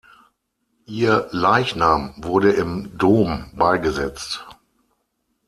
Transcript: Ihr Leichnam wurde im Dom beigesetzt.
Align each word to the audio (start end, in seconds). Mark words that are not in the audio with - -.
Ihr 0.87 1.27
Leichnam 1.29 2.15
wurde 2.17 2.53
im 2.53 2.97
Dom 2.97 3.51
beigesetzt. 3.53 4.43